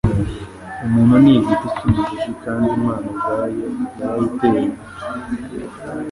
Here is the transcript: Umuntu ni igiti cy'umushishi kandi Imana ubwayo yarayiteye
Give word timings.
Umuntu 0.85 1.15
ni 1.23 1.31
igiti 1.39 1.67
cy'umushishi 1.75 2.31
kandi 2.43 2.67
Imana 2.79 2.95
ubwayo 3.13 3.65
yarayiteye 3.99 4.65